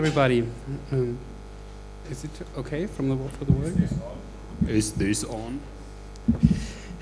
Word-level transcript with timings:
everybody. 0.00 0.48
Um, 0.92 1.18
is 2.10 2.24
it 2.24 2.30
okay 2.56 2.86
from 2.86 3.10
the 3.10 3.16
for 3.36 3.44
the 3.44 3.52
world? 3.52 3.78
Is 4.66 4.92
this 4.92 5.24
on? 5.24 5.60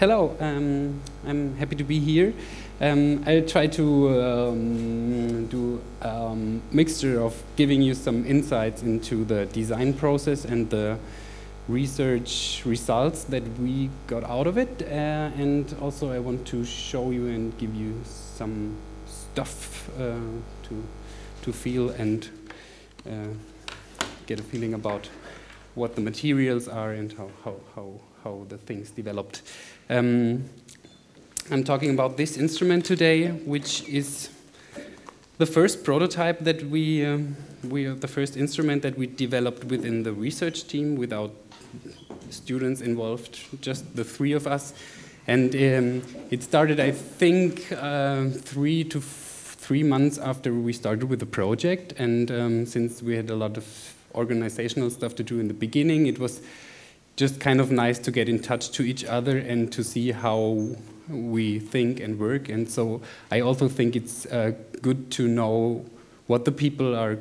Hello, 0.01 0.37
um, 0.41 1.01
I'm 1.25 1.55
happy 1.59 1.77
to 1.77 1.85
be 1.85 2.01
here. 2.01 2.35
Um, 2.81 3.23
I'll 3.25 3.47
try 3.47 3.69
to 3.69 4.21
um, 4.21 5.47
do 5.47 5.81
a 6.01 6.35
mixture 6.73 7.21
of 7.21 7.41
giving 7.55 7.83
you 7.83 7.95
some 7.95 8.27
insights 8.27 8.83
into 8.83 9.25
the 9.25 9.47
design 9.47 9.93
process 9.93 10.45
and 10.45 10.69
the 10.69 10.99
research 11.69 12.63
results 12.65 13.23
that 13.31 13.45
we 13.61 13.91
got 14.09 14.25
out 14.25 14.49
of 14.49 14.59
it. 14.59 14.83
Uh, 14.83 15.31
and 15.39 15.73
also 15.81 16.11
I 16.11 16.19
want 16.19 16.49
to 16.49 16.65
show 16.65 17.13
you 17.13 17.29
and 17.29 17.57
give 17.59 17.77
you 17.77 17.95
some 18.05 18.75
stuff 19.07 19.89
uh, 20.01 20.19
to, 20.65 20.85
to 21.43 21.53
feel 21.53 21.91
and 21.91 22.29
get 24.27 24.41
a 24.41 24.43
feeling 24.43 24.75
about 24.75 25.09
what 25.75 25.95
the 25.95 26.01
materials 26.01 26.69
are 26.69 26.93
and 26.93 27.13
how, 27.13 27.31
how, 27.45 27.57
how, 27.75 28.01
how 28.25 28.47
the 28.49 28.59
things 28.59 28.91
developed. 28.91 29.43
Um, 29.89 30.45
I'm 31.51 31.65
talking 31.65 31.91
about 31.91 32.17
this 32.17 32.37
instrument 32.37 32.85
today, 32.85 33.29
which 33.29 33.89
is 33.89 34.29
the 35.39 35.47
first 35.47 35.85
prototype 35.85 36.41
that 36.41 36.63
we, 36.65 37.07
um, 37.07 37.37
we 37.65 37.87
the 37.87 38.09
first 38.09 38.37
instrument 38.37 38.83
that 38.83 38.99
we 38.99 39.07
developed 39.07 39.65
within 39.65 40.03
the 40.03 40.13
research 40.13 40.67
team 40.67 40.97
without 40.97 41.31
students 42.29 42.81
involved, 42.81 43.39
just 43.63 43.97
the 43.97 44.05
three 44.05 44.33
of 44.33 44.47
us. 44.47 44.75
And 45.27 45.55
um, 45.55 46.03
it 46.31 46.43
started, 46.43 46.81
I 46.81 46.91
think, 46.91 47.71
uh, 47.73 48.29
three 48.31 48.85
to 48.85 49.01
three 49.69 49.83
months 49.83 50.17
after 50.17 50.55
we 50.55 50.73
started 50.73 51.11
with 51.11 51.21
the 51.21 51.27
project. 51.27 51.93
And 51.99 52.31
um, 52.31 52.65
since 52.65 53.03
we 53.03 53.15
had 53.15 53.29
a 53.29 53.37
lot 53.37 53.59
of 53.59 53.67
organizational 54.15 54.89
stuff 54.89 55.15
to 55.17 55.23
do 55.23 55.39
in 55.41 55.47
the 55.47 55.53
beginning, 55.67 56.07
it 56.07 56.19
was 56.19 56.41
just 57.17 57.39
kind 57.39 57.61
of 57.61 57.71
nice 57.71 57.99
to 57.99 58.11
get 58.11 58.31
in 58.31 58.39
touch 58.41 58.71
to 58.71 58.83
each 58.83 59.05
other 59.05 59.37
and 59.37 59.71
to 59.73 59.85
see 59.85 60.11
how 60.11 60.69
we 61.11 61.59
think 61.59 62.01
and 62.01 62.19
work. 62.19 62.49
And 62.49 62.67
so 62.67 63.03
I 63.31 63.41
also 63.41 63.69
think 63.69 63.95
it's 63.95 64.25
uh, 64.25 64.53
good 64.81 65.11
to 65.11 65.29
know 65.29 65.85
what 66.29 66.47
the 66.47 66.53
people 66.53 66.97
are 66.97 67.19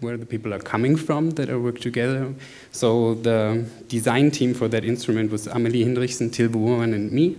where 0.00 0.16
the 0.16 0.24
people 0.24 0.54
are 0.54 0.60
coming 0.60 0.96
from 0.96 1.30
that 1.32 1.50
are 1.50 1.60
work 1.60 1.80
together. 1.80 2.32
So 2.70 3.14
the 3.14 3.66
design 3.88 4.30
team 4.30 4.54
for 4.54 4.68
that 4.68 4.84
instrument 4.84 5.30
was 5.32 5.46
Amelie 5.48 5.84
Hinrichsen, 5.84 6.32
Till 6.32 6.48
Bovermann, 6.48 6.94
and 6.94 7.10
me. 7.10 7.36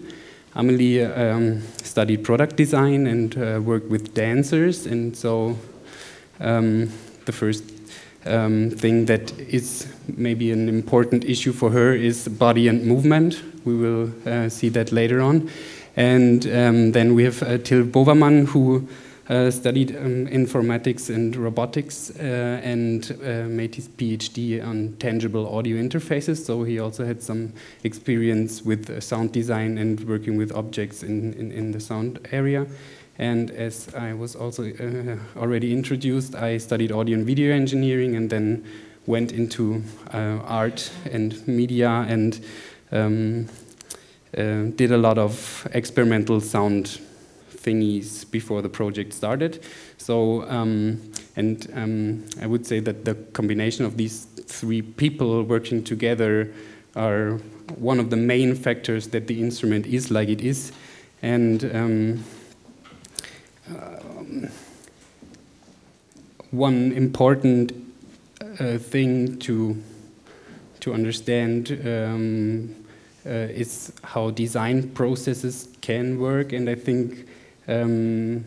Amelie 0.58 1.04
um, 1.04 1.62
studied 1.84 2.24
product 2.24 2.56
design 2.56 3.06
and 3.06 3.38
uh, 3.38 3.62
worked 3.64 3.92
with 3.92 4.16
dancers, 4.16 4.88
and 4.88 5.16
so 5.16 5.56
um, 6.40 6.92
the 7.26 7.32
first 7.32 7.64
um, 8.26 8.72
thing 8.72 9.06
that 9.06 9.32
is 9.40 9.88
maybe 10.18 10.52
an 10.52 10.68
important 10.68 11.26
issue 11.26 11.54
for 11.54 11.70
her 11.70 11.94
is 11.94 12.28
body 12.28 12.68
and 12.68 12.86
movement. 12.86 13.42
We 13.66 13.76
will 13.76 14.12
uh, 14.26 14.50
see 14.50 14.70
that 14.70 14.92
later 14.92 15.22
on. 15.22 15.50
And 15.96 16.46
um, 16.48 16.92
then 16.92 17.14
we 17.14 17.24
have 17.24 17.44
uh, 17.44 17.58
Till 17.60 17.84
Bovermann, 17.84 18.48
who 18.48 18.88
studied 19.28 19.96
um, 19.98 20.26
informatics 20.28 21.14
and 21.14 21.36
robotics 21.36 22.12
uh, 22.18 22.62
and 22.64 23.12
uh, 23.24 23.44
made 23.44 23.76
his 23.76 23.90
PhD 23.90 24.66
on 24.66 24.96
tangible 25.00 25.54
audio 25.54 25.76
interfaces. 25.78 26.46
So 26.46 26.64
he 26.64 26.80
also 26.80 27.06
had 27.06 27.22
some 27.22 27.52
experience 27.84 28.62
with 28.62 29.04
sound 29.04 29.34
design 29.34 29.78
and 29.78 30.00
working 30.08 30.38
with 30.38 30.54
objects 30.54 31.04
in, 31.04 31.34
in, 31.34 31.52
in 31.52 31.72
the 31.72 31.80
sound 31.80 32.26
area. 32.32 32.68
And 33.20 33.52
as 33.52 33.94
I 33.96 34.14
was 34.14 34.36
also 34.36 34.64
uh, 34.64 35.18
already 35.40 35.74
introduced, 35.74 36.36
I 36.36 36.58
studied 36.58 36.92
audio 36.92 37.18
and 37.18 37.26
video 37.26 37.54
engineering 37.54 38.16
and 38.16 38.30
then 38.30 38.64
went 39.08 39.32
into 39.32 39.84
uh, 40.14 40.40
art 40.46 40.92
and 41.12 41.46
media 41.48 42.06
and 42.08 42.40
um, 42.92 43.48
uh, 44.38 44.70
did 44.76 44.92
a 44.92 44.98
lot 44.98 45.18
of 45.18 45.68
experimental 45.74 46.40
sound 46.40 47.00
thingies 47.68 48.30
before 48.32 48.62
the 48.62 48.70
project 48.70 49.14
started. 49.14 49.64
So, 49.98 50.48
um, 50.50 51.02
and 51.36 51.68
um, 51.76 52.26
I 52.42 52.48
would 52.48 52.66
say 52.66 52.80
that 52.80 53.04
the 53.04 53.16
combination 53.34 53.86
of 53.86 53.98
these 53.98 54.26
three 54.46 54.82
people 54.82 55.44
working 55.44 55.84
together 55.84 56.54
are 56.96 57.32
one 57.76 58.00
of 58.00 58.10
the 58.10 58.16
main 58.16 58.56
factors 58.56 59.08
that 59.10 59.28
the 59.28 59.42
instrument 59.42 59.86
is 59.86 60.10
like 60.10 60.30
it 60.30 60.42
is. 60.42 60.72
And 61.22 61.64
um, 61.76 62.24
um 63.70 64.50
one 66.52 66.94
important 66.94 67.74
uh, 68.60 68.78
thing 68.78 69.38
to 69.40 69.76
to 70.80 70.94
understand 70.94 71.72
um, 71.86 72.74
uh, 73.26 73.30
is 73.64 73.92
how 74.04 74.30
design 74.30 74.90
processes 74.92 75.68
can 75.82 76.18
work, 76.18 76.54
and 76.54 76.70
I 76.70 76.76
think 76.76 77.28
um, 77.68 78.46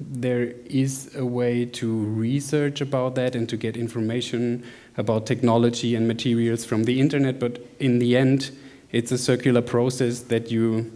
there 0.00 0.52
is 0.66 1.14
a 1.16 1.24
way 1.24 1.64
to 1.64 2.04
research 2.04 2.80
about 2.80 3.14
that 3.16 3.34
and 3.34 3.48
to 3.48 3.56
get 3.56 3.76
information 3.76 4.64
about 4.96 5.26
technology 5.26 5.94
and 5.94 6.06
materials 6.06 6.64
from 6.64 6.84
the 6.84 7.00
internet, 7.00 7.38
but 7.40 7.60
in 7.80 7.98
the 7.98 8.16
end, 8.16 8.50
it's 8.92 9.12
a 9.12 9.18
circular 9.18 9.62
process 9.62 10.20
that 10.20 10.50
you 10.50 10.92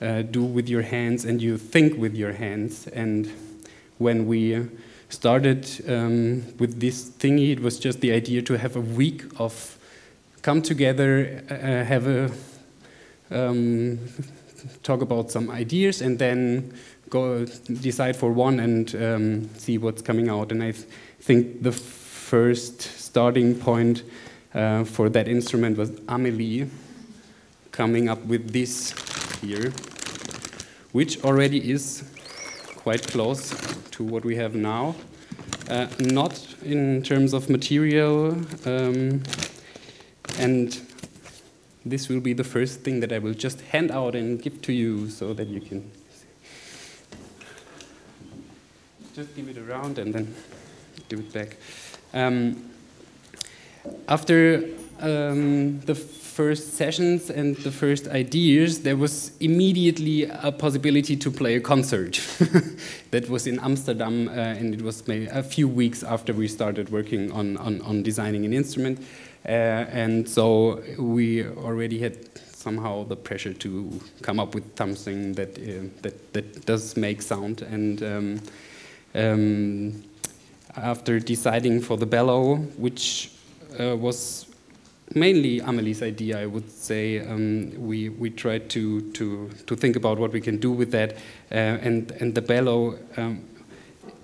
uh, 0.00 0.22
do 0.22 0.42
with 0.42 0.68
your 0.68 0.82
hands 0.82 1.24
and 1.24 1.42
you 1.42 1.58
think 1.58 1.98
with 1.98 2.14
your 2.14 2.32
hands. 2.32 2.86
And 2.88 3.30
when 3.98 4.26
we 4.26 4.66
started 5.10 5.68
um, 5.88 6.44
with 6.58 6.80
this 6.80 7.10
thingy, 7.10 7.52
it 7.52 7.60
was 7.60 7.78
just 7.78 8.00
the 8.00 8.12
idea 8.12 8.42
to 8.42 8.56
have 8.56 8.76
a 8.76 8.80
week 8.80 9.24
of 9.38 9.78
come 10.42 10.62
together, 10.62 11.44
uh, 11.50 11.84
have 11.84 12.06
a 12.06 12.30
um, 13.30 13.98
talk 14.82 15.02
about 15.02 15.30
some 15.30 15.50
ideas 15.50 16.00
and 16.02 16.18
then 16.18 16.72
go 17.08 17.44
decide 17.44 18.16
for 18.16 18.32
one 18.32 18.60
and 18.60 18.94
um, 18.94 19.54
see 19.56 19.78
what's 19.78 20.02
coming 20.02 20.28
out. 20.28 20.52
And 20.52 20.62
I 20.62 20.72
th 20.72 20.86
think 21.20 21.62
the 21.62 21.72
first 21.72 22.80
starting 22.80 23.54
point 23.54 24.04
uh, 24.54 24.84
for 24.84 25.10
that 25.10 25.26
instrument 25.28 25.76
was 25.76 25.90
Amelie 26.08 26.70
coming 27.72 28.08
up 28.08 28.24
with 28.26 28.52
this 28.52 28.92
here, 29.40 29.72
which 30.92 31.22
already 31.24 31.70
is 31.70 32.04
quite 32.76 33.06
close 33.12 33.50
to 33.90 34.04
what 34.04 34.24
we 34.24 34.36
have 34.36 34.54
now. 34.54 34.94
Uh, 35.68 35.86
not 35.98 36.34
in 36.62 37.02
terms 37.02 37.32
of 37.32 37.48
material 37.48 38.32
um, 38.66 39.22
and 40.38 40.80
this 41.84 42.08
will 42.08 42.20
be 42.20 42.32
the 42.32 42.44
first 42.44 42.80
thing 42.80 43.00
that 43.00 43.12
I 43.12 43.18
will 43.18 43.34
just 43.34 43.60
hand 43.62 43.90
out 43.90 44.14
and 44.14 44.40
give 44.40 44.60
to 44.62 44.72
you 44.72 45.08
so 45.08 45.32
that 45.34 45.48
you 45.48 45.60
can 45.60 45.90
just 49.14 49.34
give 49.34 49.48
it 49.48 49.58
around 49.58 49.98
and 49.98 50.14
then 50.14 50.34
give 51.08 51.20
it 51.20 51.32
back. 51.32 51.56
Um, 52.12 52.70
after 54.08 54.68
um, 55.00 55.80
the 55.80 55.94
first 55.94 56.74
sessions 56.74 57.30
and 57.30 57.56
the 57.56 57.70
first 57.70 58.08
ideas, 58.08 58.82
there 58.82 58.96
was 58.96 59.32
immediately 59.40 60.24
a 60.24 60.52
possibility 60.52 61.16
to 61.16 61.30
play 61.30 61.56
a 61.56 61.60
concert. 61.60 62.20
that 63.10 63.28
was 63.28 63.46
in 63.46 63.58
Amsterdam, 63.60 64.28
uh, 64.28 64.32
and 64.32 64.74
it 64.74 64.82
was 64.82 65.02
a 65.08 65.42
few 65.42 65.68
weeks 65.68 66.02
after 66.02 66.32
we 66.32 66.48
started 66.48 66.90
working 66.90 67.32
on, 67.32 67.56
on, 67.56 67.80
on 67.82 68.02
designing 68.02 68.44
an 68.44 68.52
instrument. 68.52 69.02
Uh, 69.44 69.48
and 69.48 70.28
so 70.28 70.82
we 70.98 71.46
already 71.46 71.98
had 71.98 72.16
somehow 72.60 73.04
the 73.04 73.16
pressure 73.16 73.54
to 73.54 74.00
come 74.20 74.38
up 74.38 74.54
with 74.54 74.76
something 74.76 75.32
that 75.32 75.58
uh, 75.58 75.88
that 76.02 76.32
that 76.32 76.66
does 76.66 76.96
make 76.96 77.22
sound. 77.22 77.62
And 77.62 78.02
um, 78.02 78.40
um, 79.14 80.02
after 80.76 81.18
deciding 81.18 81.80
for 81.80 81.96
the 81.96 82.06
bellow, 82.06 82.56
which 82.76 83.32
uh, 83.78 83.96
was 83.96 84.46
mainly 85.14 85.60
Amelie's 85.60 86.02
idea, 86.02 86.38
I 86.38 86.46
would 86.46 86.70
say, 86.70 87.20
um, 87.20 87.72
we 87.78 88.10
we 88.10 88.30
tried 88.30 88.68
to 88.70 89.00
to 89.12 89.48
to 89.66 89.76
think 89.76 89.96
about 89.96 90.18
what 90.18 90.32
we 90.32 90.40
can 90.40 90.58
do 90.58 90.70
with 90.70 90.90
that, 90.90 91.14
uh, 91.50 91.54
and 91.54 92.12
and 92.20 92.34
the 92.34 92.42
bellow. 92.42 92.98
Um, 93.16 93.44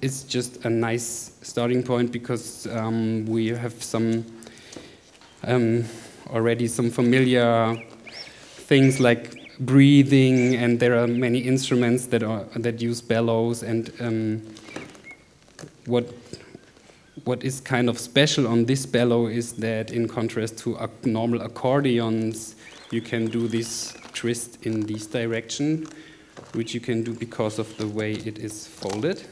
is 0.03 0.25
just 0.25 0.63
a 0.67 0.71
nice 0.71 1.33
starting 1.41 1.83
point 1.83 2.13
because 2.13 2.67
um, 2.67 3.25
we 3.25 3.49
have 3.49 3.83
some 3.83 4.25
um, 5.47 5.85
already 6.29 6.69
some 6.69 6.91
familiar 6.91 7.77
things 8.67 9.01
like 9.01 9.57
breathing, 9.61 10.57
and 10.57 10.79
there 10.81 10.99
are 10.99 11.07
many 11.07 11.39
instruments 11.39 12.07
that 12.07 12.23
are 12.23 12.45
that 12.57 12.83
use 12.83 13.01
bellows. 13.01 13.63
And 13.63 13.93
um, 14.01 14.43
what 15.87 16.13
what 17.25 17.43
is 17.43 17.61
kind 17.61 17.89
of 17.89 17.99
special 17.99 18.47
on 18.47 18.67
this 18.67 18.87
bellow 18.87 19.27
is 19.27 19.55
that, 19.55 19.91
in 19.91 20.07
contrast 20.09 20.59
to 20.59 20.77
normal 21.05 21.41
accordions, 21.41 22.55
you 22.91 23.01
can 23.01 23.27
do 23.27 23.49
this 23.49 23.97
twist 24.15 24.65
in 24.67 24.87
this 24.87 25.07
direction, 25.07 25.87
which 26.55 26.75
you 26.75 26.81
can 26.81 27.03
do 27.03 27.13
because 27.15 27.59
of 27.59 27.77
the 27.79 27.87
way 27.87 28.13
it 28.13 28.39
is 28.39 28.67
folded. 28.67 29.23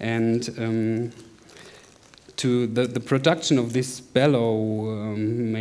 And 0.00 0.48
um, 0.58 1.12
to 2.36 2.66
the, 2.66 2.86
the 2.86 3.00
production 3.00 3.58
of 3.58 3.72
this 3.72 4.00
bellow, 4.00 4.90
um, 4.90 5.52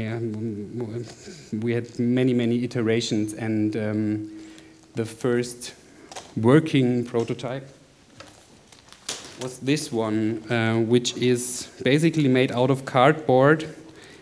we 1.62 1.74
had 1.74 2.00
many, 2.00 2.33
many 2.33 2.63
iterations, 2.63 3.33
and 3.33 3.75
um, 3.75 4.31
the 4.95 5.06
first 5.06 5.74
working 6.36 7.06
prototype 7.06 7.68
was 9.42 9.60
this 9.60 9.92
one, 9.92 10.44
uh, 10.51 10.80
which 10.80 11.16
is 11.18 11.69
basically 11.83 12.27
made 12.27 12.51
out 12.51 12.69
of 12.69 12.86
cardboard 12.86 13.75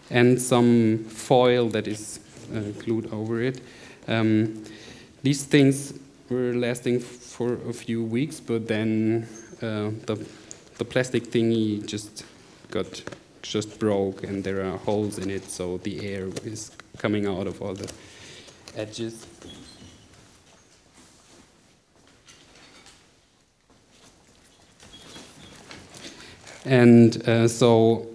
and 0.09 0.41
some 0.41 1.05
foil 1.05 1.69
that 1.69 1.87
is 1.87 2.19
uh, 2.53 2.59
glued 2.83 3.11
over 3.13 3.41
it. 3.41 3.61
Um, 4.07 4.63
these 5.21 5.43
things 5.43 5.93
were 6.29 6.53
lasting 6.53 6.99
for 6.99 7.53
a 7.69 7.73
few 7.73 8.03
weeks, 8.03 8.39
but 8.39 8.67
then 8.67 9.27
uh, 9.61 9.91
the 10.05 10.25
the 10.77 10.85
plastic 10.85 11.23
thingy 11.23 11.85
just 11.85 12.25
got 12.73 13.03
just 13.43 13.77
broke, 13.77 14.23
and 14.23 14.43
there 14.43 14.65
are 14.65 14.77
holes 14.77 15.17
in 15.19 15.29
it, 15.29 15.43
so 15.49 15.77
the 15.77 16.07
air 16.07 16.27
is 16.43 16.71
coming 16.97 17.27
out 17.27 17.45
of 17.45 17.61
all 17.61 17.75
the 17.75 17.91
edges. 18.75 19.27
And 26.65 27.27
uh, 27.27 27.47
so, 27.47 28.07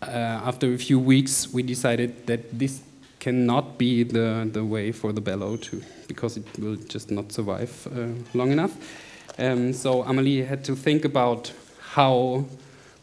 uh, 0.00 0.48
after 0.50 0.72
a 0.72 0.78
few 0.78 1.00
weeks, 1.00 1.52
we 1.52 1.62
decided 1.62 2.26
that 2.26 2.56
this 2.56 2.80
cannot 3.18 3.76
be 3.76 4.04
the, 4.04 4.48
the 4.52 4.64
way 4.64 4.92
for 4.92 5.12
the 5.12 5.20
bellow 5.20 5.56
to, 5.56 5.82
because 6.06 6.36
it 6.36 6.46
will 6.58 6.76
just 6.76 7.10
not 7.10 7.32
survive 7.32 7.88
uh, 7.92 8.06
long 8.32 8.52
enough. 8.52 8.74
Um, 9.38 9.72
so 9.72 10.04
Amelie 10.04 10.44
had 10.44 10.64
to 10.64 10.76
think 10.76 11.04
about 11.04 11.52
how, 11.80 12.44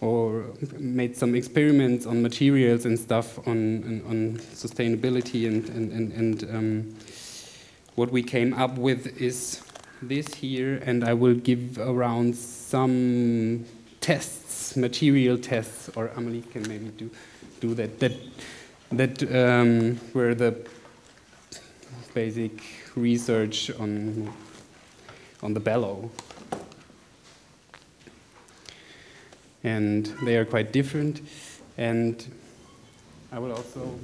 or 0.04 0.46
made 0.78 1.16
some 1.16 1.34
experiments 1.34 2.06
on 2.06 2.22
materials 2.22 2.86
and 2.86 3.00
stuff 3.00 3.40
on, 3.48 4.02
on, 4.10 4.38
sustainability 4.54 5.48
and, 5.48 5.70
and, 5.70 5.92
and, 5.94 6.12
and 6.12 6.44
um, 6.56 6.96
what 7.96 8.12
we 8.12 8.22
came 8.22 8.54
up 8.54 8.78
with 8.78 9.22
is 9.22 9.62
this 10.02 10.34
here, 10.34 10.82
and 10.86 11.06
I 11.06 11.14
will 11.14 11.36
give 11.36 11.78
around 11.78 12.36
some 12.36 13.66
tests, 14.02 14.76
material 14.76 15.38
tests, 15.38 15.90
or 15.96 16.08
Amelie 16.18 16.42
can 16.42 16.64
maybe 16.68 16.90
do, 16.98 17.10
do 17.62 17.74
that. 17.76 18.00
That 18.00 18.14
that 18.92 19.24
um, 19.24 20.00
were 20.14 20.36
the 20.36 20.56
basic 22.14 22.52
research 22.96 23.72
on 23.80 24.32
on 25.42 25.54
the 25.54 25.60
bellow. 25.60 26.12
And 29.64 30.06
they 30.24 30.38
are 30.38 30.46
quite 30.46 30.72
different. 30.72 31.22
And 31.78 32.26
I 33.32 33.40
will 33.40 33.52
also 33.52 34.00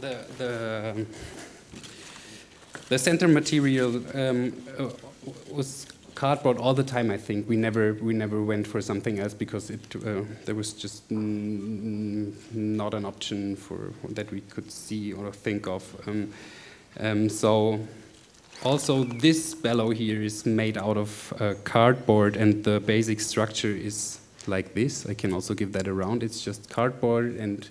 the 0.00 0.24
the 0.38 1.06
the 2.88 2.98
center 2.98 3.28
material 3.28 4.02
um, 4.14 4.52
uh, 4.78 4.90
was 5.50 5.86
cardboard 6.18 6.58
all 6.58 6.74
the 6.74 6.82
time. 6.82 7.12
I 7.12 7.16
think 7.16 7.48
we 7.48 7.56
never 7.56 7.94
we 7.94 8.12
never 8.12 8.42
went 8.42 8.66
for 8.66 8.82
something 8.82 9.20
else 9.20 9.34
because 9.34 9.70
it 9.70 9.96
uh, 9.96 10.22
there 10.46 10.56
was 10.56 10.72
just 10.72 11.08
not 11.10 12.94
an 12.94 13.04
option 13.04 13.54
for 13.54 13.92
that 14.08 14.30
we 14.32 14.40
could 14.40 14.70
see 14.70 15.12
or 15.12 15.30
think 15.32 15.68
of. 15.68 15.82
Um, 16.08 16.32
um, 16.98 17.28
so 17.28 17.78
also 18.64 19.04
this 19.04 19.54
bellow 19.54 19.90
here 19.90 20.20
is 20.20 20.44
made 20.44 20.76
out 20.76 20.96
of 20.96 21.32
uh, 21.38 21.54
cardboard 21.62 22.36
and 22.36 22.64
the 22.64 22.80
basic 22.80 23.20
structure 23.20 23.74
is 23.88 24.18
like 24.48 24.74
this. 24.74 25.06
I 25.06 25.14
can 25.14 25.32
also 25.32 25.54
give 25.54 25.72
that 25.72 25.86
around. 25.86 26.22
It's 26.24 26.42
just 26.42 26.68
cardboard 26.68 27.36
and 27.36 27.68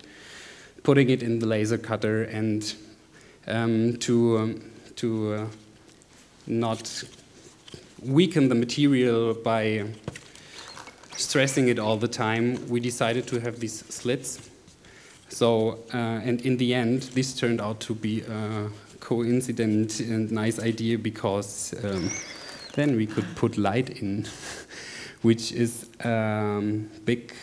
putting 0.84 1.10
it 1.10 1.22
in 1.22 1.40
the 1.40 1.46
laser 1.46 1.76
cutter 1.76 2.22
and 2.22 2.74
um, 3.46 3.96
to, 3.98 4.38
um, 4.38 4.70
to 4.96 5.34
uh, 5.34 5.46
not 6.46 7.04
weaken 8.02 8.48
the 8.48 8.54
material 8.54 9.34
by 9.34 9.84
stressing 11.16 11.68
it 11.68 11.78
all 11.78 11.96
the 11.96 12.08
time, 12.08 12.68
we 12.68 12.80
decided 12.80 13.26
to 13.26 13.40
have 13.40 13.60
these 13.60 13.84
slits. 13.86 14.50
So, 15.28 15.78
uh, 15.92 15.96
and 15.96 16.40
in 16.42 16.56
the 16.56 16.74
end, 16.74 17.02
this 17.14 17.34
turned 17.34 17.60
out 17.60 17.80
to 17.80 17.94
be 17.94 18.22
a 18.22 18.68
coincident 19.00 20.00
and 20.00 20.30
nice 20.30 20.58
idea 20.58 20.98
because 20.98 21.74
um, 21.84 22.10
then 22.74 22.96
we 22.96 23.06
could 23.06 23.26
put 23.36 23.58
light 23.58 23.90
in, 24.00 24.26
which 25.22 25.52
is 25.52 25.88
a 26.04 26.10
um, 26.10 26.90
big 27.04 27.34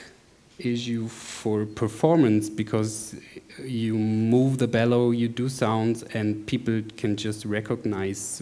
issue 0.57 1.07
for 1.07 1.65
performance 1.65 2.49
because 2.49 3.15
you 3.63 3.95
move 3.97 4.57
the 4.57 4.67
bellow, 4.67 5.11
you 5.11 5.27
do 5.27 5.49
sounds, 5.49 6.03
and 6.13 6.47
people 6.47 6.81
can 6.97 7.17
just 7.17 7.45
recognize 7.45 8.41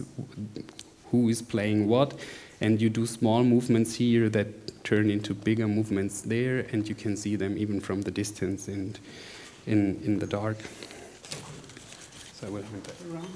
who 1.14 1.28
is 1.28 1.40
playing 1.42 1.88
what. 1.88 2.14
And 2.60 2.80
you 2.82 2.90
do 2.90 3.06
small 3.06 3.44
movements 3.44 3.94
here 3.94 4.28
that 4.30 4.84
turn 4.84 5.10
into 5.10 5.34
bigger 5.34 5.68
movements 5.68 6.22
there, 6.22 6.66
and 6.72 6.88
you 6.88 6.94
can 6.94 7.16
see 7.16 7.36
them 7.36 7.56
even 7.56 7.80
from 7.80 8.02
the 8.02 8.10
distance 8.10 8.68
and 8.68 8.98
in, 9.66 10.00
in 10.04 10.18
the 10.18 10.26
dark. 10.26 10.58
So 12.32 12.46
I 12.46 12.50
will 12.50 12.62
hand 12.62 12.84
that 12.84 12.98
around. 13.10 13.30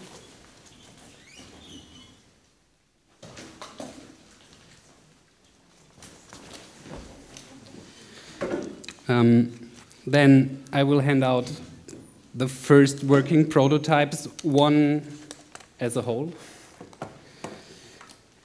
Um, 9.11 9.71
then 10.07 10.65
I 10.73 10.83
will 10.83 11.01
hand 11.01 11.25
out 11.25 11.51
the 12.35 12.49
first 12.49 13.05
working 13.05 13.49
prototypes, 13.49 14.29
one 14.43 15.03
as 15.81 15.97
a 15.97 16.03
whole, 16.03 16.33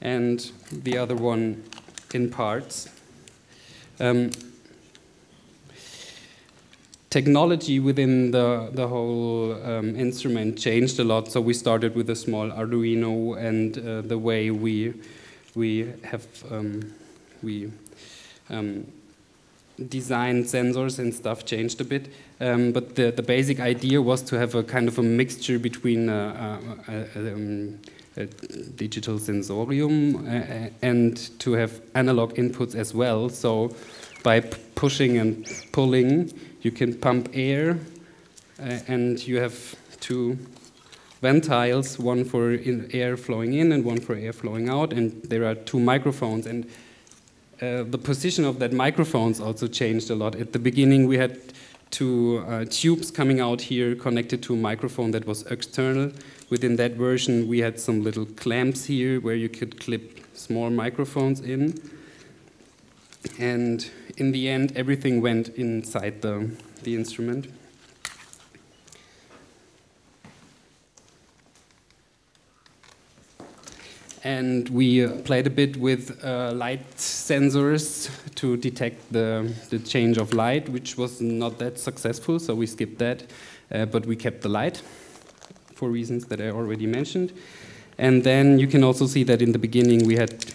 and 0.03 0.51
the 0.72 0.98
other 0.98 1.15
one 1.15 1.63
in 2.13 2.29
parts. 2.29 2.89
Um, 4.00 4.31
technology 7.10 7.79
within 7.79 8.31
the, 8.31 8.69
the 8.74 8.88
whole 8.88 9.53
um, 9.63 9.95
instrument 9.95 10.60
changed 10.60 11.00
a 11.00 11.03
lot. 11.03 11.31
So 11.31 11.41
we 11.41 11.53
started 11.53 11.95
with 11.95 12.10
a 12.10 12.15
small 12.15 12.50
Arduino, 12.50 13.38
and 13.38 13.77
uh, 13.77 14.01
the 14.01 14.17
way 14.17 14.51
we 14.51 14.93
we 15.55 15.93
have 16.03 16.25
um, 16.51 16.93
we 17.43 17.72
um, 18.50 18.88
design 19.89 20.43
sensors 20.43 21.00
and 21.00 21.13
stuff 21.13 21.45
changed 21.45 21.79
a 21.81 21.83
bit, 21.83 22.12
um, 22.39 22.72
but 22.72 22.95
the, 22.95 23.12
the 23.12 23.24
basic 23.24 23.60
idea 23.60 24.01
was 24.01 24.22
to 24.24 24.38
have 24.38 24.55
a 24.55 24.63
kind 24.63 24.88
of 24.88 24.98
a 25.00 25.03
mixture 25.03 25.60
between 25.60 26.10
a, 26.10 26.60
a, 26.88 27.19
a 27.19 27.36
digital 28.75 29.17
sensorium 29.17 30.27
and 30.82 31.39
to 31.39 31.53
have 31.53 31.82
analog 31.96 32.36
inputs 32.36 32.75
as 32.75 32.93
well. 32.93 33.29
So 33.29 33.75
by 34.24 34.39
pushing 34.75 35.17
and 35.17 35.46
pulling, 35.72 36.32
you 36.62 36.72
can 36.72 36.93
pump 36.96 37.29
air, 37.34 37.77
uh, 38.60 38.79
and 38.88 39.25
you 39.27 39.39
have 39.39 39.75
two 40.00 40.38
ventiles, 41.22 42.00
one 42.00 42.24
for 42.24 42.58
air 42.91 43.17
flowing 43.17 43.53
in 43.53 43.72
and 43.72 43.84
one 43.84 44.00
for 44.00 44.15
air 44.15 44.34
flowing 44.34 44.70
out, 44.70 44.93
and 44.93 45.22
there 45.24 45.46
are 45.46 45.55
two 45.55 45.79
microphones. 45.79 46.46
and 46.46 46.65
uh, 47.62 47.84
the 47.84 47.98
position 47.98 48.43
of 48.43 48.60
that 48.60 48.74
microphones 48.74 49.39
also 49.39 49.67
changed 49.67 50.10
a 50.10 50.15
lot. 50.15 50.36
At 50.36 50.51
the 50.51 50.60
beginning, 50.60 51.08
we 51.08 51.17
had 51.17 51.39
two 51.91 52.43
uh, 52.48 52.65
tubes 52.70 53.12
coming 53.12 53.39
out 53.39 53.62
here 53.62 53.96
connected 53.96 54.41
to 54.43 54.53
a 54.53 54.58
microphone 54.58 55.12
that 55.12 55.25
was 55.25 55.43
external. 55.43 56.12
Within 56.50 56.75
that 56.75 56.93
version, 56.93 57.47
we 57.47 57.59
had 57.59 57.79
some 57.79 58.03
little 58.03 58.25
clamps 58.25 58.85
here 58.85 59.19
where 59.19 59.35
you 59.35 59.50
could 59.50 59.79
clip 59.79 60.19
small 60.33 60.69
microphones 60.69 61.39
in. 61.39 61.79
And 63.39 63.89
in 64.17 64.31
the 64.31 64.50
end, 64.50 64.73
everything 64.75 65.21
went 65.21 65.50
inside 65.50 66.21
the, 66.21 66.51
the 66.83 66.95
instrument. 66.95 67.47
and 74.23 74.69
we 74.69 75.03
uh, 75.03 75.12
played 75.23 75.45
a 75.45 75.50
bit 75.50 75.75
with 75.75 76.23
uh, 76.23 76.51
light 76.53 76.95
sensors 76.95 78.09
to 78.35 78.55
detect 78.55 79.12
the, 79.12 79.53
the 79.69 79.77
change 79.79 80.17
of 80.17 80.33
light, 80.33 80.69
which 80.69 80.97
was 80.97 81.19
not 81.19 81.59
that 81.59 81.77
successful, 81.77 82.39
so 82.39 82.55
we 82.55 82.65
skipped 82.65 83.00
that. 83.00 83.23
Uh, 83.69 83.85
but 83.85 84.05
we 84.05 84.15
kept 84.15 84.41
the 84.41 84.50
light 84.50 84.81
for 85.83 85.89
reasons 85.89 86.25
that 86.27 86.39
I 86.39 86.49
already 86.49 86.87
mentioned. 86.87 87.33
And 87.97 88.23
then 88.23 88.57
you 88.57 88.67
can 88.67 88.83
also 88.83 89.05
see 89.05 89.23
that 89.25 89.41
in 89.41 89.51
the 89.51 89.59
beginning 89.59 90.07
we 90.07 90.15
had 90.15 90.45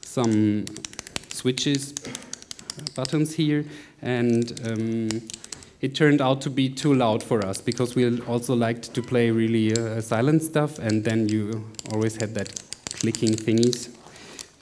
some 0.00 0.64
switches, 1.28 1.94
buttons 2.96 3.34
here, 3.34 3.64
and 4.02 4.60
um, 4.66 5.08
it 5.80 5.94
turned 5.94 6.20
out 6.20 6.40
to 6.40 6.50
be 6.50 6.68
too 6.68 6.92
loud 6.92 7.22
for 7.22 7.46
us 7.46 7.60
because 7.60 7.94
we 7.94 8.20
also 8.22 8.54
liked 8.54 8.92
to 8.94 9.02
play 9.02 9.30
really 9.30 9.72
uh, 9.76 10.00
silent 10.00 10.42
stuff, 10.42 10.80
and 10.80 11.04
then 11.04 11.28
you 11.28 11.64
always 11.92 12.16
had 12.16 12.34
that 12.34 12.48
clicking 13.00 13.34
thingies, 13.36 13.90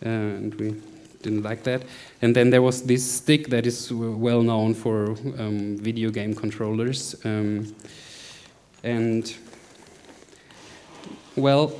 and 0.02 0.54
we 0.56 0.74
didn't 1.22 1.42
like 1.42 1.62
that. 1.62 1.82
And 2.20 2.36
then 2.36 2.50
there 2.50 2.62
was 2.62 2.82
this 2.82 3.04
stick 3.10 3.48
that 3.48 3.66
is 3.66 3.90
well 3.90 4.42
known 4.42 4.74
for 4.74 5.12
um, 5.38 5.78
video 5.78 6.10
game 6.10 6.34
controllers, 6.34 7.16
um, 7.24 7.74
and 8.84 9.34
well, 11.36 11.72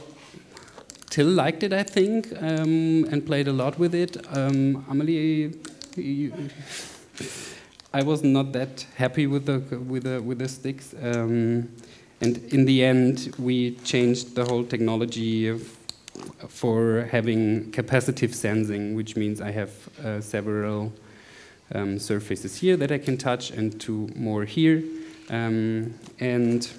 Till 1.10 1.26
liked 1.26 1.64
it, 1.64 1.72
I 1.72 1.82
think, 1.82 2.28
um, 2.40 3.04
and 3.10 3.26
played 3.26 3.48
a 3.48 3.52
lot 3.52 3.80
with 3.80 3.96
it. 3.96 4.16
Um, 4.32 4.84
Amelie, 4.88 5.52
you, 5.96 6.32
I 7.92 8.04
was 8.04 8.22
not 8.22 8.52
that 8.52 8.86
happy 8.94 9.26
with 9.26 9.46
the 9.46 9.58
with 9.76 10.04
the 10.04 10.22
with 10.22 10.38
the 10.38 10.48
sticks, 10.48 10.94
um, 11.02 11.68
and 12.20 12.36
in 12.54 12.64
the 12.64 12.84
end, 12.84 13.34
we 13.40 13.72
changed 13.82 14.36
the 14.36 14.44
whole 14.44 14.62
technology 14.62 15.58
for 16.46 17.08
having 17.10 17.72
capacitive 17.72 18.32
sensing, 18.32 18.94
which 18.94 19.16
means 19.16 19.40
I 19.40 19.50
have 19.50 19.72
uh, 20.04 20.20
several 20.20 20.92
um, 21.74 21.98
surfaces 21.98 22.54
here 22.54 22.76
that 22.76 22.92
I 22.92 22.98
can 22.98 23.16
touch, 23.16 23.50
and 23.50 23.80
two 23.80 24.10
more 24.14 24.44
here, 24.44 24.84
um, 25.28 25.92
and 26.20 26.70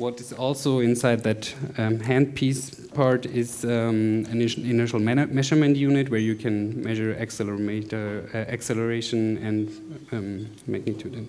what 0.00 0.18
is 0.20 0.32
also 0.32 0.80
inside 0.80 1.22
that 1.22 1.54
um, 1.76 1.98
handpiece 1.98 2.92
part 2.94 3.26
is 3.26 3.64
um, 3.64 4.24
an 4.30 4.40
inertial 4.40 4.98
measurement 4.98 5.76
unit 5.76 6.08
where 6.08 6.20
you 6.20 6.34
can 6.34 6.82
measure 6.82 7.12
uh, 7.12 8.36
acceleration 8.50 9.36
and 9.38 9.68
um, 10.12 10.50
magnitude 10.66 11.14
and, 11.14 11.28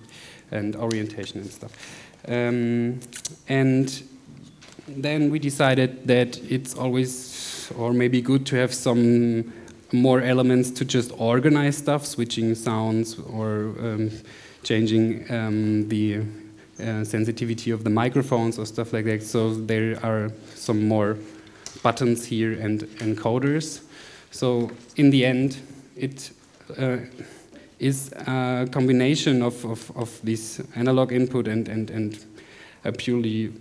and, 0.50 0.76
orientation 0.76 1.40
and 1.40 1.50
stuff. 1.50 1.72
Um, 2.26 3.00
and 3.48 4.02
then 4.88 5.30
we 5.30 5.38
decided 5.38 6.06
that 6.06 6.38
it's 6.50 6.74
always, 6.74 7.70
or 7.76 7.92
maybe 7.92 8.22
good 8.22 8.46
to 8.46 8.56
have 8.56 8.72
some 8.72 9.52
more 9.92 10.22
elements 10.22 10.70
to 10.70 10.84
just 10.86 11.12
organize 11.18 11.76
stuff, 11.76 12.06
switching 12.06 12.54
sounds 12.54 13.18
or 13.18 13.74
um, 13.80 14.10
changing 14.62 15.30
um, 15.30 15.88
the 15.88 16.22
uh, 16.82 17.04
sensitivity 17.04 17.70
of 17.70 17.84
the 17.84 17.90
microphones 17.90 18.58
or 18.58 18.66
stuff 18.66 18.92
like 18.92 19.04
that. 19.04 19.22
So 19.22 19.54
there 19.54 19.98
are 20.04 20.30
some 20.54 20.88
more 20.88 21.16
buttons 21.82 22.24
here 22.24 22.52
and 22.52 22.80
encoders. 23.00 23.82
So 24.30 24.70
in 24.96 25.10
the 25.10 25.24
end, 25.24 25.58
it 25.96 26.30
uh, 26.78 26.98
is 27.78 28.12
a 28.12 28.68
combination 28.70 29.42
of, 29.42 29.64
of, 29.64 29.96
of 29.96 30.20
this 30.22 30.62
analog 30.74 31.12
input 31.12 31.48
and, 31.48 31.68
and, 31.68 31.90
and 31.90 32.24
a 32.84 32.92
purely 32.92 33.52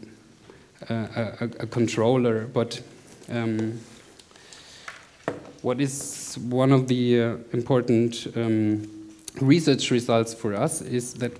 uh, 0.90 1.08
a, 1.40 1.50
a, 1.60 1.68
controller. 1.68 2.46
But 2.46 2.82
um, 3.30 3.80
what 5.62 5.80
is 5.82 6.38
one 6.50 6.72
of 6.72 6.88
the 6.88 7.22
uh, 7.22 7.36
important 7.54 8.28
um, 8.36 8.88
research 9.40 9.92
results 9.92 10.34
for 10.34 10.56
us 10.56 10.82
is 10.82 11.14
that 11.16 11.34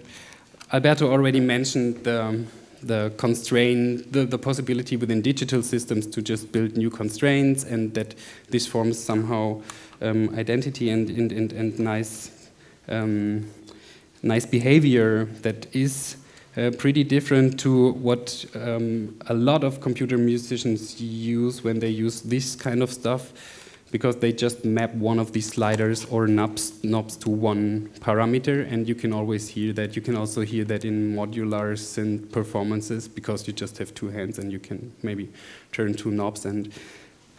Alberto 0.74 1.12
already 1.12 1.42
mentioned 1.42 2.04
the, 2.04 2.46
the 2.82 3.12
constraint, 3.18 4.12
the, 4.14 4.26
the 4.26 4.38
possibility 4.38 4.96
within 4.96 5.22
digital 5.22 5.62
systems 5.62 6.08
to 6.08 6.22
just 6.22 6.52
build 6.52 6.78
new 6.78 6.90
constraints 6.90 7.64
and 7.66 7.94
that 7.94 8.16
this 8.50 8.66
forms 8.66 8.98
somehow 8.98 9.62
um, 10.02 10.34
identity 10.36 10.90
and, 10.90 11.10
and, 11.10 11.32
and, 11.32 11.52
and 11.52 11.78
nice, 11.78 12.50
um, 12.88 13.52
nice 14.24 14.46
behavior 14.46 15.26
that 15.42 15.74
is 15.76 16.16
uh, 16.56 16.72
pretty 16.78 17.04
different 17.04 17.60
to 17.60 17.92
what 17.94 18.46
um, 18.56 19.18
a 19.28 19.34
lot 19.34 19.64
of 19.64 19.82
computer 19.82 20.18
musicians 20.18 21.02
use 21.02 21.64
when 21.64 21.80
they 21.80 21.90
use 21.90 22.22
this 22.22 22.56
kind 22.56 22.82
of 22.82 22.92
stuff 22.92 23.32
because 23.92 24.16
they 24.18 24.32
just 24.32 24.64
map 24.64 24.94
one 24.94 25.20
of 25.20 25.34
these 25.34 25.48
sliders 25.48 26.06
or 26.06 26.26
knobs, 26.26 26.84
knobs 26.84 27.18
to 27.18 27.30
one 27.30 27.90
parameter, 28.00 28.72
and 28.72 28.88
you 28.88 28.96
can 28.96 29.12
always 29.12 29.50
hear 29.50 29.74
that. 29.74 29.96
You 29.96 30.02
can 30.02 30.16
also 30.16 30.42
hear 30.42 30.64
that 30.66 30.86
in 30.86 31.14
modular 31.14 31.74
synth 31.74 32.32
performances 32.32 33.08
because 33.08 33.48
you 33.48 33.54
just 33.54 33.78
have 33.78 33.94
two 33.94 34.08
hands 34.08 34.40
and 34.40 34.52
you 34.52 34.60
can 34.60 34.94
maybe 35.04 35.30
turn 35.74 35.94
two 35.94 36.12
knobs 36.12 36.46
and 36.46 36.74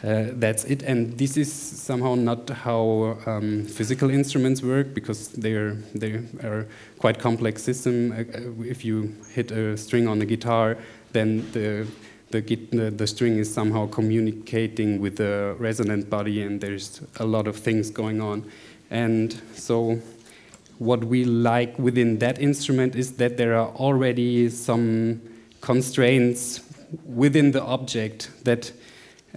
uh, 0.05 0.27
that's 0.33 0.65
it. 0.65 0.83
And 0.83 1.17
this 1.17 1.37
is 1.37 1.53
somehow 1.53 2.17
not 2.17 2.51
how 2.51 3.17
um, 3.25 3.65
physical 3.65 4.11
instruments 4.11 4.63
work 4.63 4.95
because 4.95 5.29
they're 5.29 5.75
they 5.95 6.15
are 6.43 6.67
quite 6.99 7.21
complex 7.21 7.63
system. 7.63 8.13
Uh, 8.13 8.17
uh 8.17 8.65
if 8.65 8.85
you 8.85 9.15
hit 9.31 9.53
a 9.53 9.77
string 9.77 10.09
on 10.09 10.21
a 10.21 10.27
guitar, 10.27 10.77
then 11.13 11.47
the 11.53 11.87
the, 12.33 12.93
the, 12.97 13.07
string 13.07 13.39
is 13.39 13.53
somehow 13.53 13.87
communicating 13.87 15.01
with 15.01 15.17
the 15.17 15.55
resonant 15.59 16.09
body, 16.09 16.43
and 16.43 16.61
there's 16.61 17.01
a 17.17 17.25
lot 17.25 17.47
of 17.47 17.57
things 17.57 17.91
going 17.91 18.21
on. 18.21 18.51
And 18.91 19.41
so, 19.55 20.01
what 20.79 21.05
we 21.05 21.25
like 21.25 21.79
within 21.79 22.19
that 22.19 22.41
instrument 22.41 22.97
is 22.97 23.13
that 23.13 23.37
there 23.37 23.55
are 23.55 23.69
already 23.69 24.49
some 24.49 25.21
constraints 25.61 26.61
within 27.07 27.53
the 27.53 27.63
object 27.63 28.31
that 28.45 28.73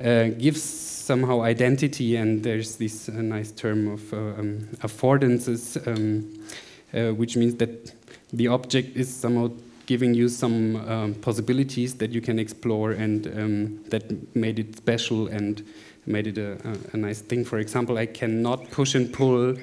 uh, 0.04 0.30
gives 0.38 0.62
somehow 0.62 1.42
identity, 1.42 2.16
and 2.16 2.44
there's 2.44 2.78
this 2.78 3.10
uh, 3.10 3.14
nice 3.14 3.52
term 3.52 3.88
of 3.88 4.14
uh, 4.14 4.18
um, 4.18 4.68
affordances, 4.82 5.78
um, 5.88 6.46
uh, 6.94 7.14
which 7.14 7.38
means 7.38 7.56
that 7.56 7.94
the 8.34 8.48
object 8.48 8.98
is 8.98 9.14
somehow 9.14 9.50
giving 9.86 10.14
you 10.14 10.30
some 10.30 10.76
um, 10.90 11.14
possibilities 11.16 11.96
that 11.96 12.12
you 12.12 12.22
can 12.22 12.40
explore 12.40 12.92
and 12.92 13.28
um, 13.28 13.84
that 13.90 14.36
made 14.36 14.60
it 14.60 14.76
special 14.76 15.28
and 15.28 15.64
made 16.06 16.28
it 16.28 16.38
a, 16.38 16.54
a, 16.68 16.78
a, 16.94 16.98
nice 16.98 17.22
thing. 17.22 17.44
For 17.44 17.60
example, 17.60 17.98
I 17.98 18.06
cannot 18.06 18.70
push 18.72 18.96
and 18.96 19.12
pull 19.12 19.56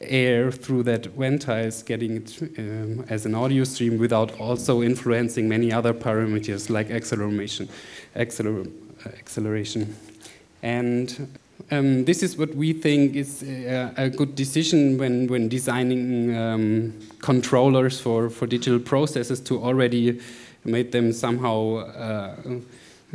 air 0.00 0.50
through 0.52 0.82
that 0.84 1.06
ventiles, 1.06 1.82
getting 1.82 2.16
it 2.16 2.58
um, 2.58 3.04
as 3.08 3.26
an 3.26 3.34
audio 3.34 3.64
stream 3.64 3.98
without 3.98 4.38
also 4.38 4.82
influencing 4.82 5.48
many 5.48 5.72
other 5.72 5.94
parameters 5.94 6.68
like 6.70 6.90
acceleration, 6.90 7.68
acceler 8.14 8.70
acceleration. 9.06 9.96
And 10.62 11.38
um, 11.70 12.04
this 12.04 12.22
is 12.22 12.36
what 12.36 12.54
we 12.54 12.72
think 12.72 13.16
is 13.16 13.42
a, 13.42 13.92
a 13.96 14.10
good 14.10 14.34
decision 14.34 14.98
when, 14.98 15.26
when 15.26 15.48
designing 15.48 16.36
um, 16.36 16.94
controllers 17.20 18.00
for, 18.00 18.30
for 18.30 18.46
digital 18.46 18.78
processes 18.78 19.40
to 19.40 19.62
already 19.62 20.20
make 20.64 20.92
them 20.92 21.12
somehow 21.12 21.76
uh, 21.76 22.36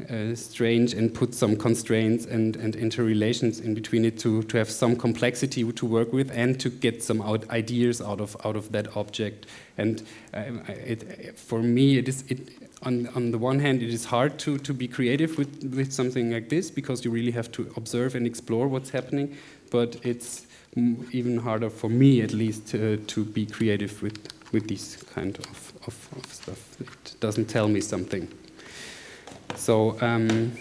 uh, 0.09 0.33
strange 0.35 0.93
and 0.93 1.13
put 1.13 1.33
some 1.33 1.55
constraints 1.55 2.25
and, 2.25 2.55
and 2.55 2.75
interrelations 2.75 3.59
in 3.59 3.73
between 3.73 4.05
it 4.05 4.17
to, 4.19 4.41
to 4.43 4.57
have 4.57 4.69
some 4.69 4.95
complexity 4.95 5.69
to 5.71 5.85
work 5.85 6.13
with 6.13 6.31
and 6.31 6.59
to 6.59 6.69
get 6.69 7.03
some 7.03 7.21
out 7.21 7.47
ideas 7.49 8.01
out 8.01 8.21
of, 8.21 8.35
out 8.45 8.55
of 8.55 8.71
that 8.71 8.95
object. 8.95 9.47
And 9.77 10.01
uh, 10.33 10.43
it, 10.69 11.37
for 11.37 11.61
me, 11.61 11.97
it 11.97 12.07
is, 12.07 12.23
it, 12.29 12.49
on, 12.83 13.07
on 13.15 13.31
the 13.31 13.37
one 13.37 13.59
hand, 13.59 13.83
it 13.83 13.93
is 13.93 14.05
hard 14.05 14.39
to, 14.39 14.57
to 14.59 14.73
be 14.73 14.87
creative 14.87 15.37
with, 15.37 15.73
with 15.75 15.93
something 15.93 16.31
like 16.31 16.49
this 16.49 16.71
because 16.71 17.05
you 17.05 17.11
really 17.11 17.31
have 17.31 17.51
to 17.53 17.71
observe 17.77 18.15
and 18.15 18.25
explore 18.25 18.67
what's 18.67 18.89
happening. 18.89 19.37
But 19.69 19.97
it's 20.03 20.47
even 20.75 21.37
harder 21.37 21.69
for 21.69 21.89
me, 21.89 22.21
at 22.21 22.33
least, 22.33 22.67
to, 22.69 22.97
to 22.97 23.23
be 23.23 23.45
creative 23.45 24.01
with, 24.01 24.17
with 24.51 24.67
this 24.67 24.95
kind 25.03 25.37
of, 25.37 25.73
of, 25.87 26.09
of 26.17 26.25
stuff. 26.33 26.81
It 26.81 27.15
doesn't 27.19 27.45
tell 27.45 27.67
me 27.67 27.81
something. 27.81 28.27
So, 29.55 30.01
um, 30.01 30.53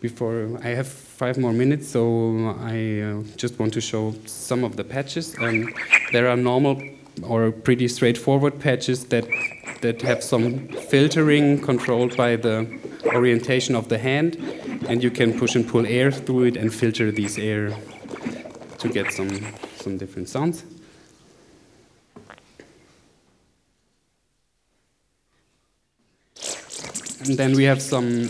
before 0.00 0.58
I 0.64 0.70
have 0.70 0.88
five 0.88 1.38
more 1.38 1.52
minutes, 1.52 1.88
so 1.88 2.56
I 2.60 3.00
uh, 3.00 3.22
just 3.36 3.58
want 3.58 3.72
to 3.74 3.80
show 3.80 4.14
some 4.26 4.64
of 4.64 4.76
the 4.76 4.82
patches. 4.82 5.36
Um, 5.38 5.72
there 6.10 6.28
are 6.28 6.36
normal 6.36 6.82
or 7.22 7.52
pretty 7.52 7.86
straightforward 7.86 8.58
patches 8.58 9.04
that 9.06 9.24
that 9.82 10.00
have 10.02 10.22
some 10.22 10.68
filtering 10.68 11.60
controlled 11.60 12.16
by 12.16 12.36
the 12.36 12.66
orientation 13.04 13.74
of 13.76 13.88
the 13.88 13.98
hand, 13.98 14.36
and 14.88 15.02
you 15.02 15.10
can 15.10 15.38
push 15.38 15.54
and 15.54 15.68
pull 15.68 15.86
air 15.86 16.10
through 16.10 16.44
it 16.44 16.56
and 16.56 16.72
filter 16.72 17.12
these 17.12 17.38
air 17.38 17.76
to 18.78 18.88
get 18.88 19.12
some, 19.12 19.28
some 19.76 19.98
different 19.98 20.28
sounds. 20.28 20.64
And 27.24 27.36
then 27.36 27.54
we 27.54 27.64
have 27.64 27.80
some 27.80 28.28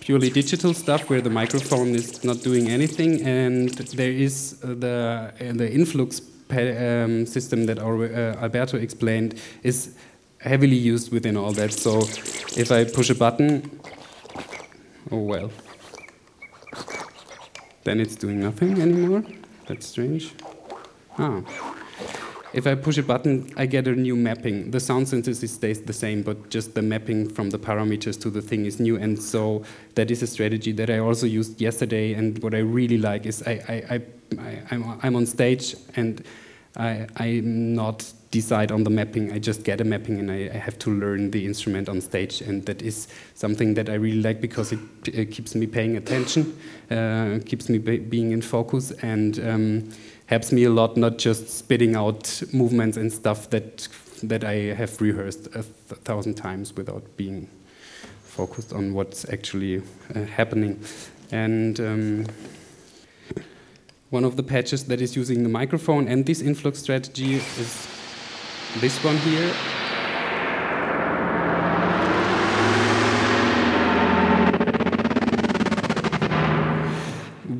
purely 0.00 0.30
digital 0.30 0.74
stuff 0.74 1.08
where 1.08 1.22
the 1.22 1.30
microphone 1.30 1.94
is 1.94 2.24
not 2.24 2.42
doing 2.42 2.68
anything, 2.68 3.22
and 3.22 3.70
there 3.70 4.10
is 4.10 4.58
the, 4.60 5.32
the 5.38 5.72
influx 5.72 6.20
um, 6.50 7.24
system 7.24 7.64
that 7.66 7.78
uh, 7.78 8.42
Alberto 8.42 8.76
explained 8.76 9.40
is 9.62 9.94
heavily 10.42 10.76
used 10.76 11.12
within 11.12 11.36
all 11.36 11.52
that. 11.52 11.72
So 11.72 12.00
if 12.56 12.70
I 12.70 12.84
push 12.84 13.10
a 13.10 13.14
button, 13.14 13.80
oh 15.10 15.18
well, 15.18 15.50
then 17.84 18.00
it's 18.00 18.16
doing 18.16 18.40
nothing 18.40 18.80
anymore. 18.80 19.24
That's 19.66 19.86
strange. 19.86 20.34
Ah. 21.18 21.42
if 22.54 22.66
I 22.66 22.74
push 22.74 22.98
a 22.98 23.02
button, 23.02 23.52
I 23.56 23.66
get 23.66 23.86
a 23.86 23.92
new 23.92 24.16
mapping. 24.16 24.70
The 24.70 24.80
sound 24.80 25.08
synthesis 25.08 25.52
stays 25.52 25.82
the 25.82 25.92
same, 25.92 26.22
but 26.22 26.50
just 26.50 26.74
the 26.74 26.82
mapping 26.82 27.28
from 27.28 27.50
the 27.50 27.58
parameters 27.58 28.20
to 28.22 28.30
the 28.30 28.42
thing 28.42 28.66
is 28.66 28.80
new. 28.80 28.96
And 28.96 29.20
so 29.20 29.64
that 29.94 30.10
is 30.10 30.22
a 30.22 30.26
strategy 30.26 30.72
that 30.72 30.90
I 30.90 30.98
also 30.98 31.26
used 31.26 31.60
yesterday. 31.60 32.14
And 32.14 32.42
what 32.42 32.54
I 32.54 32.58
really 32.58 32.98
like 32.98 33.26
is 33.26 33.42
I, 33.46 33.52
I, 33.68 33.94
I, 33.94 34.02
I 34.38 34.62
I'm, 34.70 34.98
I'm 35.02 35.16
on 35.16 35.26
stage 35.26 35.76
and 35.96 36.22
I, 36.76 37.06
I'm 37.16 37.74
not 37.74 38.10
decide 38.32 38.72
on 38.72 38.82
the 38.82 38.90
mapping. 38.90 39.30
I 39.30 39.38
just 39.38 39.62
get 39.62 39.80
a 39.80 39.84
mapping 39.84 40.18
and 40.18 40.30
I, 40.30 40.50
I, 40.52 40.56
have 40.56 40.78
to 40.80 40.90
learn 40.90 41.30
the 41.30 41.44
instrument 41.44 41.88
on 41.88 42.00
stage. 42.00 42.40
And 42.40 42.64
that 42.66 42.82
is 42.82 43.06
something 43.34 43.74
that 43.74 43.88
I 43.90 43.94
really 43.94 44.22
like 44.22 44.40
because 44.40 44.72
it, 44.72 44.80
it 45.06 45.30
keeps 45.30 45.54
me 45.54 45.66
paying 45.66 45.96
attention, 45.98 46.58
uh, 46.90 47.38
keeps 47.44 47.68
me 47.68 47.78
being 47.78 48.32
in 48.32 48.40
focus, 48.40 48.90
and 49.02 49.38
um, 49.46 49.90
helps 50.26 50.50
me 50.50 50.64
a 50.64 50.70
lot, 50.70 50.96
not 50.96 51.18
just 51.18 51.50
spitting 51.50 51.94
out 51.94 52.42
movements 52.52 52.96
and 52.96 53.12
stuff 53.12 53.50
that, 53.50 53.86
that 54.22 54.44
I 54.44 54.74
have 54.74 55.00
rehearsed 55.00 55.46
a 55.48 55.62
th 55.62 56.00
thousand 56.04 56.34
times 56.34 56.74
without 56.74 57.04
being 57.16 57.48
focused 58.24 58.72
on 58.72 58.94
what's 58.94 59.28
actually 59.28 59.82
uh, 60.14 60.24
happening. 60.24 60.80
And 61.30 61.78
um, 61.80 62.26
one 64.08 64.24
of 64.24 64.36
the 64.36 64.42
patches 64.42 64.84
that 64.84 65.00
is 65.02 65.16
using 65.16 65.42
the 65.42 65.48
microphone 65.48 66.08
and 66.08 66.24
this 66.24 66.40
influx 66.40 66.78
strategy 66.78 67.34
is 67.34 67.91
this 68.80 69.02
one 69.04 69.16
here 69.18 69.52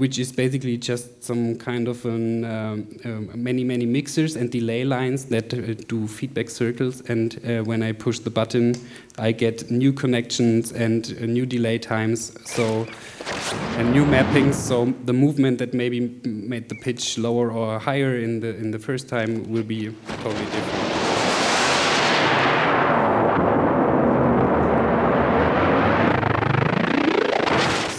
which 0.02 0.18
is 0.18 0.32
basically 0.32 0.76
just 0.76 1.22
some 1.22 1.54
kind 1.54 1.86
of 1.86 2.04
an, 2.04 2.44
um, 2.44 2.88
um, 3.04 3.30
many, 3.34 3.62
many 3.62 3.86
mixers 3.86 4.34
and 4.34 4.50
delay 4.50 4.84
lines 4.84 5.26
that 5.26 5.54
uh, 5.54 5.74
do 5.86 6.08
feedback 6.08 6.50
circles. 6.50 7.02
And 7.02 7.40
uh, 7.46 7.62
when 7.62 7.84
I 7.84 7.92
push 7.92 8.18
the 8.18 8.28
button, 8.28 8.74
I 9.16 9.30
get 9.30 9.70
new 9.70 9.92
connections 9.92 10.72
and 10.72 11.16
uh, 11.20 11.26
new 11.26 11.46
delay 11.46 11.78
times. 11.78 12.36
So 12.44 12.88
and 13.78 13.92
new 13.92 14.04
mappings. 14.04 14.54
So 14.54 14.92
the 15.04 15.12
movement 15.12 15.58
that 15.58 15.72
maybe 15.72 16.00
made 16.24 16.68
the 16.68 16.74
pitch 16.74 17.16
lower 17.16 17.52
or 17.52 17.78
higher 17.78 18.18
in 18.18 18.40
the 18.40 18.56
in 18.56 18.72
the 18.72 18.80
first 18.80 19.08
time 19.08 19.50
will 19.52 19.62
be 19.62 19.94
totally 20.22 20.44
different. 20.46 20.91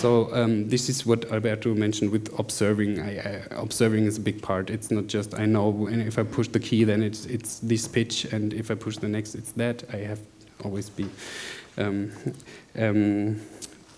So 0.04 0.28
um, 0.34 0.68
this 0.68 0.90
is 0.90 1.06
what 1.06 1.32
Alberto 1.32 1.74
mentioned 1.74 2.12
with 2.12 2.38
observing. 2.38 3.00
I, 3.00 3.20
I, 3.20 3.42
observing 3.52 4.04
is 4.04 4.18
a 4.18 4.20
big 4.20 4.42
part. 4.42 4.70
It's 4.70 4.92
not 4.92 5.08
just 5.08 5.34
I 5.34 5.46
know 5.46 5.88
and 5.88 6.02
if 6.02 6.20
I 6.20 6.24
push 6.24 6.50
the 6.50 6.60
key, 6.60 6.84
then 6.84 7.02
it's 7.02 7.26
it's 7.26 7.60
this 7.60 7.88
pitch, 7.88 8.26
and 8.34 8.54
if 8.54 8.70
I 8.70 8.76
push 8.76 8.98
the 8.98 9.08
next, 9.08 9.34
it's 9.34 9.54
that. 9.54 9.86
I 9.94 10.00
have 10.00 10.20
always 10.66 10.90
be 10.90 11.06
um, 11.78 12.12
um, 12.78 13.40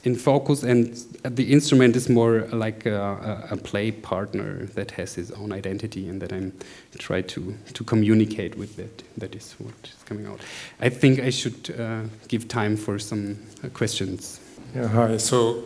in 0.04 0.16
focus, 0.16 0.62
and 0.62 0.94
the 1.24 1.52
instrument 1.52 1.96
is 1.96 2.08
more 2.08 2.42
like 2.54 2.86
a, 2.86 3.48
a, 3.50 3.58
play 3.58 3.90
partner 3.90 4.68
that 4.76 4.92
has 4.92 5.16
his 5.16 5.32
own 5.32 5.52
identity, 5.52 6.08
and 6.08 6.22
that 6.22 6.32
I'm 6.32 6.54
try 7.00 7.24
to 7.24 7.56
to 7.74 7.84
communicate 7.84 8.56
with 8.60 8.76
that. 8.76 9.04
That 9.18 9.36
is 9.36 9.56
what 9.58 9.74
is 9.84 10.04
coming 10.06 10.28
out. 10.28 10.40
I 10.80 10.90
think 10.90 11.20
I 11.20 11.32
should 11.32 11.76
uh, 11.80 12.02
give 12.28 12.48
time 12.48 12.78
for 12.78 13.00
some 13.00 13.38
uh, 13.64 13.70
questions. 13.70 14.40
Yeah, 14.76 14.88
hi. 14.88 15.18
So 15.18 15.64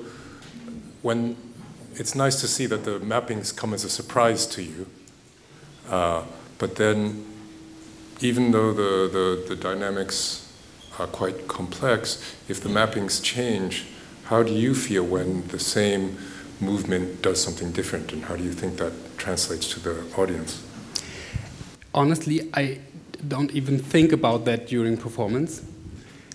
when 1.02 1.36
it's 1.96 2.16
nice 2.16 2.40
to 2.42 2.48
see 2.48 2.66
that 2.68 2.86
the 2.86 3.00
mappings 3.00 3.56
come 3.56 3.74
as 3.74 3.84
a 3.84 3.90
surprise 3.90 4.46
to 4.48 4.64
you, 4.64 4.88
uh, 5.90 6.24
but 6.58 6.76
then 6.76 7.26
even 8.22 8.52
though 8.52 8.74
the, 8.74 9.10
the, 9.12 9.46
the, 9.50 9.56
dynamics 9.56 10.52
are 11.00 11.08
quite 11.08 11.48
complex, 11.48 12.36
if 12.48 12.62
the 12.62 12.70
mappings 12.70 13.24
change, 13.24 13.86
how 14.26 14.44
do 14.44 14.52
you 14.52 14.76
feel 14.76 15.04
when 15.04 15.48
the 15.48 15.60
same 15.60 16.18
movement 16.60 17.22
does 17.22 17.42
something 17.42 17.72
different, 17.72 18.12
and 18.12 18.26
how 18.26 18.36
do 18.36 18.44
you 18.44 18.52
think 18.52 18.78
that 18.78 18.92
translates 19.18 19.70
to 19.74 19.80
the 19.80 20.04
audience? 20.18 20.64
Honestly, 21.94 22.50
I 22.54 22.80
don't 23.28 23.52
even 23.52 23.80
think 23.80 24.12
about 24.12 24.46
that 24.46 24.68
during 24.68 24.98
performance. 24.98 25.64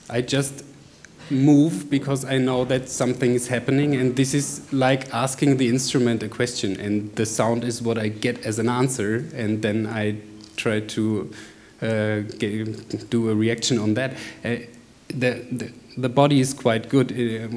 I 0.08 0.20
just 0.20 0.64
move 1.30 1.88
because 1.90 2.24
I 2.24 2.38
know 2.38 2.64
that 2.64 2.88
something 2.88 3.34
is 3.34 3.48
happening, 3.48 3.94
and 3.94 4.16
this 4.16 4.34
is 4.34 4.72
like 4.72 5.12
asking 5.12 5.56
the 5.56 5.68
instrument 5.68 6.22
a 6.22 6.28
question, 6.28 6.78
and 6.80 7.14
the 7.16 7.26
sound 7.26 7.64
is 7.64 7.82
what 7.82 7.98
I 7.98 8.08
get 8.08 8.44
as 8.44 8.58
an 8.58 8.68
answer, 8.68 9.24
and 9.34 9.62
then 9.62 9.86
I 9.86 10.16
try 10.56 10.80
to 10.80 11.32
uh, 11.82 12.20
get, 12.38 13.10
do 13.10 13.30
a 13.30 13.34
reaction 13.34 13.78
on 13.78 13.94
that. 13.94 14.12
Uh, 14.44 14.56
the, 15.08 15.44
the 15.50 15.72
the 15.96 16.08
body 16.08 16.40
is 16.40 16.52
quite 16.52 16.88
good 16.88 17.12
uh, 17.12 17.48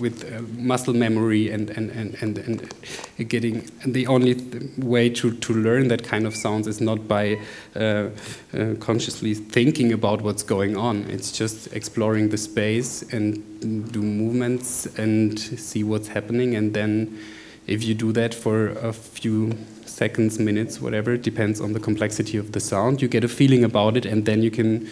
with 0.00 0.24
uh, 0.24 0.42
muscle 0.60 0.94
memory 0.94 1.50
and, 1.50 1.70
and, 1.70 1.90
and, 1.90 2.14
and, 2.20 2.38
and 2.38 3.28
getting 3.28 3.70
the 3.86 4.06
only 4.06 4.34
way 4.76 5.08
to, 5.08 5.32
to 5.36 5.54
learn 5.54 5.88
that 5.88 6.02
kind 6.02 6.26
of 6.26 6.34
sounds 6.34 6.66
is 6.66 6.80
not 6.80 7.06
by 7.06 7.38
uh, 7.76 7.78
uh, 7.78 8.74
consciously 8.80 9.34
thinking 9.34 9.92
about 9.92 10.20
what's 10.22 10.42
going 10.42 10.76
on. 10.76 11.04
It's 11.08 11.30
just 11.30 11.72
exploring 11.72 12.30
the 12.30 12.38
space 12.38 13.02
and 13.12 13.92
do 13.92 14.02
movements 14.02 14.86
and 14.98 15.38
see 15.38 15.84
what's 15.84 16.08
happening. 16.08 16.56
And 16.56 16.74
then 16.74 17.18
if 17.66 17.84
you 17.84 17.94
do 17.94 18.12
that 18.12 18.34
for 18.34 18.68
a 18.68 18.92
few 18.92 19.56
seconds 19.84 20.38
minutes 20.38 20.80
whatever 20.80 21.14
it 21.14 21.22
depends 21.22 21.58
on 21.60 21.72
the 21.72 21.80
complexity 21.80 22.36
of 22.36 22.52
the 22.52 22.60
sound 22.60 23.00
you 23.00 23.08
get 23.08 23.24
a 23.24 23.28
feeling 23.28 23.64
about 23.64 23.96
it 23.96 24.04
and 24.04 24.26
then 24.26 24.42
you 24.42 24.50
can 24.50 24.86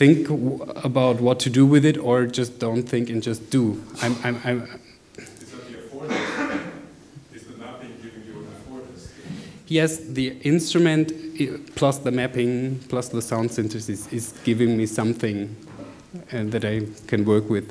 think 0.00 0.30
about 0.82 1.20
what 1.20 1.38
to 1.38 1.50
do 1.50 1.66
with 1.66 1.84
it 1.84 1.98
or 1.98 2.24
just 2.24 2.58
don't 2.58 2.84
think 2.84 3.10
and 3.10 3.22
just 3.22 3.50
do. 3.50 3.78
I'm, 4.00 4.16
I'm, 4.24 4.40
I'm 4.46 4.62
is 5.18 5.50
that 5.50 5.68
the 5.68 5.74
affordance? 5.74 6.62
Is 7.34 7.44
the 7.44 7.58
mapping 7.58 7.92
giving 8.02 8.24
you 8.24 8.38
an 8.38 8.46
affordance? 8.46 9.10
Yes, 9.68 9.98
the 9.98 10.28
instrument 10.52 11.12
plus 11.74 11.98
the 11.98 12.10
mapping 12.10 12.78
plus 12.88 13.10
the 13.10 13.20
sound 13.20 13.50
synthesis 13.50 14.10
is 14.10 14.32
giving 14.42 14.74
me 14.74 14.86
something 14.86 15.54
uh, 16.32 16.44
that 16.44 16.64
I 16.64 16.86
can 17.06 17.26
work 17.26 17.50
with. 17.50 17.68